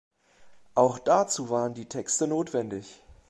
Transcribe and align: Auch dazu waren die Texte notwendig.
Auch 0.73 0.97
dazu 0.97 1.51
waren 1.51 1.75
die 1.75 1.87
Texte 1.87 2.25
notwendig. 2.25 3.03